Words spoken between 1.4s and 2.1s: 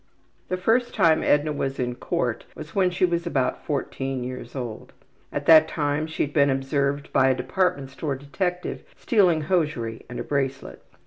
was in